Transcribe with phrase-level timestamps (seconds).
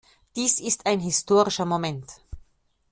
[0.35, 2.07] Dies ist ein historischer Moment.